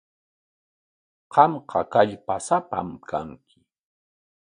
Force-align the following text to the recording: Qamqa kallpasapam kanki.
Qamqa 1.33 1.79
kallpasapam 1.93 2.89
kanki. 3.09 3.57